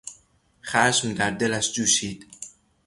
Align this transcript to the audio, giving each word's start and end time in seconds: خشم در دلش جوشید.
خشم 0.63 1.13
در 1.13 1.31
دلش 1.31 1.71
جوشید. 1.73 2.25